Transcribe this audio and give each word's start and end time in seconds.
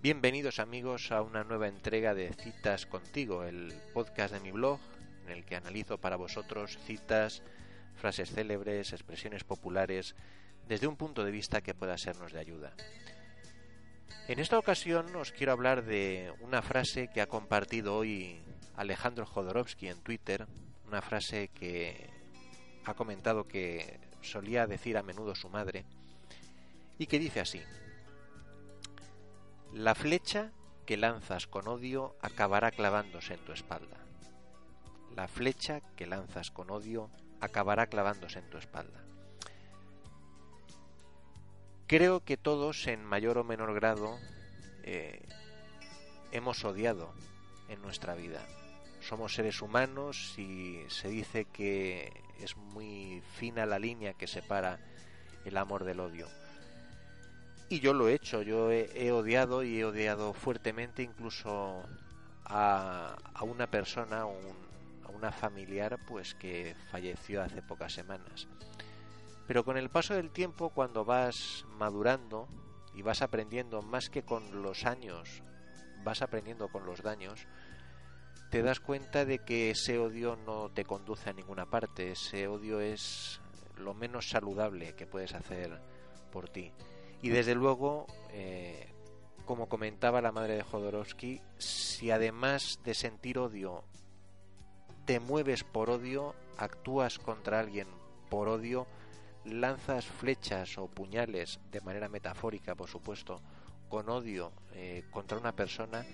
Bienvenidos 0.00 0.58
amigos 0.58 1.12
a 1.12 1.22
una 1.22 1.44
nueva 1.44 1.68
entrega 1.68 2.12
de 2.14 2.32
Citas 2.32 2.86
contigo, 2.86 3.44
el 3.44 3.72
podcast 3.94 4.34
de 4.34 4.40
mi 4.40 4.50
blog 4.50 4.80
en 5.26 5.32
el 5.32 5.44
que 5.44 5.54
analizo 5.54 5.98
para 5.98 6.16
vosotros 6.16 6.76
citas, 6.86 7.44
frases 7.94 8.32
célebres, 8.32 8.92
expresiones 8.92 9.44
populares, 9.44 10.16
desde 10.66 10.88
un 10.88 10.96
punto 10.96 11.22
de 11.22 11.30
vista 11.30 11.60
que 11.60 11.74
pueda 11.74 11.98
sernos 11.98 12.32
de 12.32 12.40
ayuda. 12.40 12.72
En 14.26 14.40
esta 14.40 14.58
ocasión 14.58 15.14
os 15.14 15.30
quiero 15.30 15.52
hablar 15.52 15.84
de 15.84 16.34
una 16.40 16.62
frase 16.62 17.08
que 17.14 17.20
ha 17.20 17.28
compartido 17.28 17.94
hoy 17.94 18.40
Alejandro 18.74 19.24
Jodorowsky 19.24 19.86
en 19.86 20.00
Twitter, 20.00 20.48
una 20.92 21.00
frase 21.00 21.48
que 21.48 22.10
ha 22.84 22.92
comentado 22.92 23.48
que 23.48 23.98
solía 24.20 24.66
decir 24.66 24.98
a 24.98 25.02
menudo 25.02 25.34
su 25.34 25.48
madre, 25.48 25.86
y 26.98 27.06
que 27.06 27.18
dice 27.18 27.40
así, 27.40 27.62
la 29.72 29.94
flecha 29.94 30.52
que 30.84 30.98
lanzas 30.98 31.46
con 31.46 31.66
odio 31.66 32.14
acabará 32.20 32.70
clavándose 32.72 33.32
en 33.32 33.40
tu 33.40 33.52
espalda. 33.52 33.96
La 35.16 35.28
flecha 35.28 35.80
que 35.96 36.06
lanzas 36.06 36.50
con 36.50 36.70
odio 36.70 37.08
acabará 37.40 37.86
clavándose 37.86 38.40
en 38.40 38.50
tu 38.50 38.58
espalda. 38.58 39.02
Creo 41.86 42.22
que 42.22 42.36
todos, 42.36 42.86
en 42.86 43.02
mayor 43.02 43.38
o 43.38 43.44
menor 43.44 43.72
grado, 43.72 44.18
eh, 44.82 45.26
hemos 46.32 46.62
odiado 46.66 47.14
en 47.70 47.80
nuestra 47.80 48.14
vida. 48.14 48.46
Somos 49.02 49.34
seres 49.34 49.60
humanos 49.60 50.38
y 50.38 50.78
se 50.88 51.08
dice 51.08 51.46
que 51.46 52.12
es 52.40 52.56
muy 52.56 53.20
fina 53.34 53.66
la 53.66 53.78
línea 53.78 54.14
que 54.14 54.26
separa 54.26 54.78
el 55.44 55.56
amor 55.56 55.84
del 55.84 56.00
odio. 56.00 56.28
Y 57.68 57.80
yo 57.80 57.94
lo 57.94 58.08
he 58.08 58.14
hecho, 58.14 58.42
yo 58.42 58.70
he, 58.70 59.10
odiado 59.12 59.64
y 59.64 59.80
he 59.80 59.84
odiado 59.84 60.32
fuertemente 60.34 61.02
incluso 61.02 61.82
a, 62.44 63.16
una 63.40 63.66
persona, 63.66 64.20
a 64.20 65.08
una 65.08 65.32
familiar, 65.32 65.98
pues 66.06 66.34
que 66.34 66.76
falleció 66.90 67.42
hace 67.42 67.62
pocas 67.62 67.92
semanas. 67.92 68.46
Pero 69.46 69.64
con 69.64 69.76
el 69.76 69.90
paso 69.90 70.14
del 70.14 70.30
tiempo, 70.30 70.70
cuando 70.70 71.04
vas 71.04 71.64
madurando 71.78 72.46
y 72.94 73.02
vas 73.02 73.22
aprendiendo 73.22 73.82
más 73.82 74.10
que 74.10 74.22
con 74.22 74.62
los 74.62 74.84
años, 74.84 75.42
vas 76.04 76.22
aprendiendo 76.22 76.68
con 76.68 76.84
los 76.84 77.02
daños, 77.02 77.46
te 78.52 78.62
das 78.62 78.80
cuenta 78.80 79.24
de 79.24 79.38
que 79.38 79.70
ese 79.70 79.98
odio 79.98 80.36
no 80.36 80.68
te 80.68 80.84
conduce 80.84 81.30
a 81.30 81.32
ninguna 81.32 81.64
parte, 81.64 82.12
ese 82.12 82.48
odio 82.48 82.82
es 82.82 83.40
lo 83.78 83.94
menos 83.94 84.28
saludable 84.28 84.94
que 84.94 85.06
puedes 85.06 85.32
hacer 85.32 85.80
por 86.30 86.50
ti. 86.50 86.70
Y 87.22 87.30
desde 87.30 87.54
luego, 87.54 88.06
eh, 88.30 88.92
como 89.46 89.70
comentaba 89.70 90.20
la 90.20 90.32
madre 90.32 90.56
de 90.56 90.64
Jodorowsky, 90.64 91.40
si 91.56 92.10
además 92.10 92.78
de 92.84 92.92
sentir 92.92 93.38
odio, 93.38 93.84
te 95.06 95.18
mueves 95.18 95.64
por 95.64 95.88
odio, 95.88 96.34
actúas 96.58 97.18
contra 97.18 97.58
alguien 97.58 97.86
por 98.28 98.48
odio, 98.48 98.86
lanzas 99.46 100.04
flechas 100.04 100.76
o 100.76 100.88
puñales, 100.88 101.58
de 101.70 101.80
manera 101.80 102.10
metafórica 102.10 102.74
por 102.74 102.90
supuesto, 102.90 103.40
con 103.88 104.10
odio 104.10 104.52
eh, 104.74 105.04
contra 105.10 105.38
una 105.38 105.52
persona, 105.52 106.04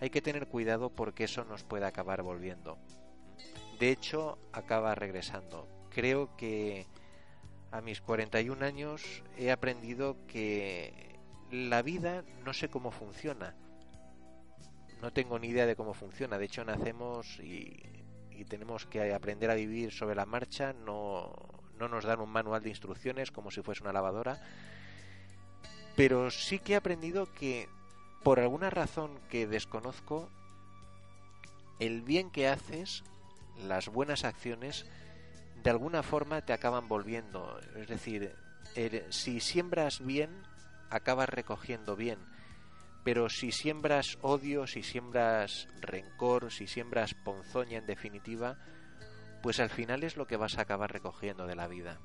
hay 0.00 0.10
que 0.10 0.22
tener 0.22 0.48
cuidado 0.48 0.90
porque 0.90 1.24
eso 1.24 1.44
nos 1.44 1.62
puede 1.62 1.86
acabar 1.86 2.22
volviendo. 2.22 2.78
De 3.78 3.90
hecho, 3.90 4.38
acaba 4.52 4.94
regresando. 4.94 5.68
Creo 5.90 6.36
que 6.36 6.86
a 7.70 7.80
mis 7.80 8.00
41 8.00 8.64
años 8.64 9.22
he 9.36 9.50
aprendido 9.50 10.16
que 10.26 11.18
la 11.50 11.82
vida 11.82 12.24
no 12.44 12.52
sé 12.52 12.68
cómo 12.68 12.90
funciona. 12.90 13.54
No 15.02 15.12
tengo 15.12 15.38
ni 15.38 15.48
idea 15.48 15.66
de 15.66 15.76
cómo 15.76 15.94
funciona. 15.94 16.38
De 16.38 16.46
hecho, 16.46 16.64
nacemos 16.64 17.38
y, 17.40 17.82
tenemos 18.48 18.86
que 18.86 19.12
aprender 19.12 19.50
a 19.50 19.54
vivir 19.54 19.92
sobre 19.92 20.14
la 20.14 20.24
marcha. 20.24 20.72
No, 20.72 21.32
no 21.78 21.88
nos 21.88 22.04
dan 22.04 22.20
un 22.20 22.30
manual 22.30 22.62
de 22.62 22.70
instrucciones 22.70 23.30
como 23.30 23.50
si 23.50 23.62
fuese 23.62 23.82
una 23.82 23.92
lavadora. 23.92 24.40
Pero 25.94 26.30
sí 26.30 26.58
que 26.58 26.72
he 26.72 26.76
aprendido 26.76 27.32
que, 27.32 27.68
por 28.22 28.40
alguna 28.40 28.70
razón 28.70 29.18
que 29.28 29.46
desconozco, 29.46 30.28
el 31.78 32.02
bien 32.02 32.30
que 32.30 32.48
haces, 32.48 33.02
las 33.66 33.88
buenas 33.88 34.24
acciones, 34.24 34.86
de 35.62 35.70
alguna 35.70 36.02
forma 36.02 36.42
te 36.42 36.52
acaban 36.52 36.88
volviendo. 36.88 37.58
Es 37.76 37.88
decir, 37.88 38.34
si 39.10 39.40
siembras 39.40 40.04
bien, 40.04 40.30
acabas 40.90 41.28
recogiendo 41.28 41.96
bien. 41.96 42.18
Pero 43.02 43.30
si 43.30 43.50
siembras 43.50 44.18
odio, 44.20 44.66
si 44.66 44.82
siembras 44.82 45.68
rencor, 45.80 46.52
si 46.52 46.66
siembras 46.66 47.14
ponzoña 47.14 47.78
en 47.78 47.86
definitiva, 47.86 48.58
pues 49.42 49.58
al 49.58 49.70
final 49.70 50.04
es 50.04 50.18
lo 50.18 50.26
que 50.26 50.36
vas 50.36 50.58
a 50.58 50.62
acabar 50.62 50.92
recogiendo 50.92 51.46
de 51.46 51.56
la 51.56 51.66
vida. 51.66 51.98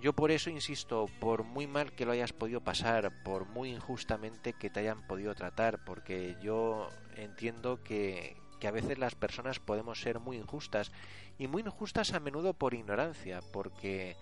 Yo 0.00 0.12
por 0.12 0.30
eso 0.30 0.48
insisto, 0.50 1.06
por 1.20 1.42
muy 1.42 1.66
mal 1.66 1.92
que 1.92 2.06
lo 2.06 2.12
hayas 2.12 2.32
podido 2.32 2.60
pasar, 2.60 3.12
por 3.24 3.46
muy 3.46 3.70
injustamente 3.70 4.52
que 4.52 4.70
te 4.70 4.80
hayan 4.80 5.06
podido 5.06 5.34
tratar, 5.34 5.84
porque 5.84 6.36
yo 6.40 6.88
entiendo 7.16 7.82
que, 7.82 8.36
que 8.60 8.68
a 8.68 8.72
veces 8.72 8.98
las 8.98 9.16
personas 9.16 9.58
podemos 9.58 10.00
ser 10.00 10.20
muy 10.20 10.36
injustas 10.36 10.92
y 11.36 11.48
muy 11.48 11.62
injustas 11.62 12.12
a 12.12 12.20
menudo 12.20 12.54
por 12.54 12.74
ignorancia, 12.74 13.40
porque 13.52 14.16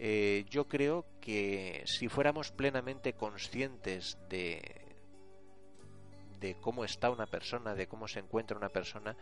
eh, 0.00 0.44
yo 0.50 0.66
creo 0.66 1.04
que 1.20 1.84
si 1.86 2.08
fuéramos 2.08 2.50
plenamente 2.50 3.12
conscientes 3.12 4.18
de 4.28 4.82
de 6.42 6.56
cómo 6.56 6.84
está 6.84 7.08
una 7.08 7.26
persona, 7.26 7.74
de 7.74 7.86
cómo 7.86 8.08
se 8.08 8.18
encuentra 8.18 8.56
una 8.56 8.68
persona, 8.68 9.16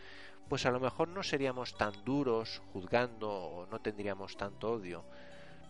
pues 0.48 0.64
a 0.64 0.70
lo 0.70 0.80
mejor 0.80 1.08
no 1.08 1.22
seríamos 1.22 1.76
tan 1.76 1.92
duros 2.02 2.62
juzgando 2.72 3.30
o 3.30 3.66
no 3.66 3.78
tendríamos 3.80 4.36
tanto 4.36 4.72
odio. 4.72 5.04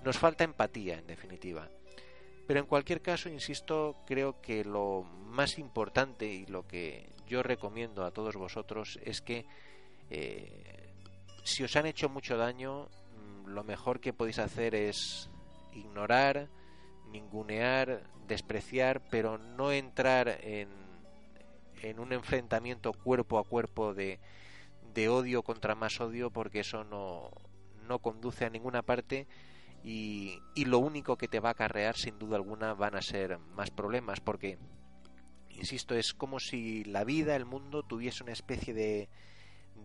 Nos 0.05 0.19
falta 0.19 0.45
empatía, 0.45 0.99
en 0.99 1.07
definitiva. 1.07 1.69
Pero 2.47 2.61
en 2.61 2.67
cualquier 2.67 3.01
caso, 3.01 3.29
insisto, 3.29 3.97
creo 4.07 4.41
que 4.41 4.65
lo 4.65 5.05
más 5.05 5.59
importante 5.59 6.27
y 6.27 6.47
lo 6.47 6.67
que 6.67 7.09
yo 7.29 7.43
recomiendo 7.43 8.05
a 8.05 8.11
todos 8.11 8.35
vosotros 8.35 8.99
es 9.05 9.21
que 9.21 9.47
eh, 10.11 10.91
si 11.45 11.63
os 11.63 11.77
han 11.77 11.87
hecho 11.87 12.09
mucho 12.09 12.37
daño, 12.37 12.89
mm, 12.89 13.51
lo 13.51 13.63
mejor 13.63 14.01
que 14.01 14.13
podéis 14.13 14.41
hacer 14.41 14.75
es 14.75 15.31
ignorar, 15.73 16.49
ningunear, 17.13 18.03
despreciar, 18.27 19.01
pero 19.11 19.39
no 19.39 19.71
entrar 19.71 20.41
en, 20.43 20.69
en 21.83 22.01
un 22.01 22.13
enfrentamiento 22.13 22.93
cuerpo 22.93 23.39
a 23.39 23.45
cuerpo 23.45 23.95
de, 23.95 24.19
de 24.95 25.09
odio 25.09 25.43
contra 25.43 25.75
más 25.75 26.01
odio, 26.01 26.31
porque 26.31 26.61
eso 26.61 26.85
no, 26.85 27.31
no 27.87 28.01
conduce 28.01 28.45
a 28.45 28.51
ninguna 28.51 28.83
parte 28.83 29.27
y, 29.83 30.41
lo 30.65 30.79
único 30.79 31.17
que 31.17 31.27
te 31.27 31.41
va 31.41 31.49
a 31.49 31.53
acarrear 31.53 31.97
sin 31.97 32.19
duda 32.19 32.37
alguna 32.37 32.75
van 32.75 32.95
a 32.95 33.03
ser 33.03 33.39
más 33.39 33.71
problemas 33.71 34.21
porque 34.21 34.59
insisto 35.49 35.95
es 35.95 36.13
como 36.13 36.39
si 36.39 36.85
la 36.85 37.03
vida 37.03 37.35
el 37.35 37.47
mundo 37.47 37.83
tuviese 37.83 38.23
una 38.23 38.33
especie 38.33 38.75
de 38.75 39.09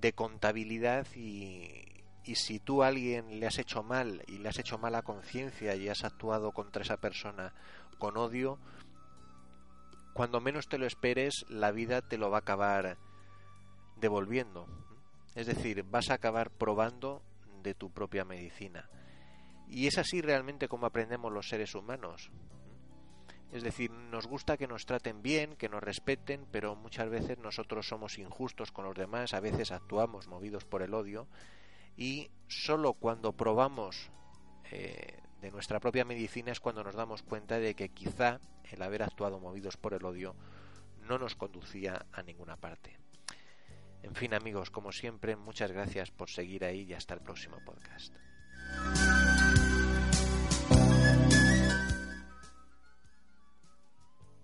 de 0.01 0.13
contabilidad 0.13 1.07
y, 1.15 2.03
y 2.25 2.35
si 2.35 2.59
tú 2.59 2.83
a 2.83 2.87
alguien 2.87 3.39
le 3.39 3.47
has 3.47 3.59
hecho 3.59 3.83
mal 3.83 4.23
y 4.27 4.39
le 4.39 4.49
has 4.49 4.59
hecho 4.59 4.77
mala 4.77 5.03
conciencia 5.03 5.75
y 5.75 5.89
has 5.89 6.03
actuado 6.03 6.51
contra 6.51 6.81
esa 6.81 6.97
persona 6.97 7.53
con 7.97 8.17
odio, 8.17 8.59
cuando 10.13 10.41
menos 10.41 10.67
te 10.67 10.77
lo 10.77 10.85
esperes, 10.85 11.45
la 11.49 11.71
vida 11.71 12.01
te 12.01 12.17
lo 12.17 12.29
va 12.29 12.37
a 12.37 12.39
acabar 12.39 12.97
devolviendo. 13.97 14.67
Es 15.35 15.45
decir, 15.47 15.83
vas 15.83 16.09
a 16.09 16.15
acabar 16.15 16.49
probando 16.51 17.21
de 17.63 17.73
tu 17.73 17.91
propia 17.91 18.25
medicina. 18.25 18.89
Y 19.67 19.87
es 19.87 19.97
así 19.97 20.21
realmente 20.21 20.67
como 20.67 20.85
aprendemos 20.85 21.31
los 21.31 21.49
seres 21.49 21.75
humanos. 21.75 22.31
Es 23.51 23.63
decir, 23.63 23.91
nos 23.91 24.27
gusta 24.27 24.57
que 24.57 24.67
nos 24.67 24.85
traten 24.85 25.21
bien, 25.21 25.55
que 25.55 25.69
nos 25.69 25.81
respeten, 25.81 26.45
pero 26.51 26.75
muchas 26.75 27.09
veces 27.09 27.37
nosotros 27.37 27.87
somos 27.87 28.17
injustos 28.17 28.71
con 28.71 28.85
los 28.85 28.95
demás, 28.95 29.33
a 29.33 29.39
veces 29.39 29.71
actuamos 29.71 30.27
movidos 30.27 30.65
por 30.65 30.81
el 30.81 30.93
odio 30.93 31.27
y 31.95 32.29
solo 32.47 32.93
cuando 32.93 33.33
probamos 33.33 34.11
eh, 34.71 35.21
de 35.41 35.51
nuestra 35.51 35.79
propia 35.79 36.05
medicina 36.05 36.51
es 36.51 36.59
cuando 36.59 36.83
nos 36.83 36.95
damos 36.95 37.23
cuenta 37.23 37.59
de 37.59 37.75
que 37.75 37.89
quizá 37.89 38.39
el 38.71 38.81
haber 38.81 39.03
actuado 39.03 39.39
movidos 39.39 39.77
por 39.77 39.93
el 39.93 40.03
odio 40.03 40.35
no 41.07 41.17
nos 41.17 41.35
conducía 41.35 42.05
a 42.11 42.23
ninguna 42.23 42.57
parte. 42.57 42.97
En 44.03 44.15
fin 44.15 44.33
amigos, 44.33 44.69
como 44.69 44.91
siempre, 44.91 45.35
muchas 45.35 45.71
gracias 45.71 46.11
por 46.11 46.29
seguir 46.29 46.65
ahí 46.65 46.81
y 46.81 46.93
hasta 46.93 47.13
el 47.13 47.21
próximo 47.21 47.57
podcast. 47.65 48.13